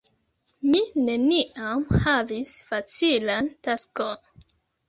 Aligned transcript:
Mi 0.69 0.79
neniam 1.09 1.83
havis 2.05 2.57
facilan 2.71 3.55
taskon. 3.69 4.35